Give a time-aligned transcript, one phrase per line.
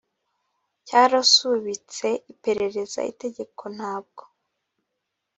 [0.87, 4.23] cyarasubitse iperereza itegeko ntabwo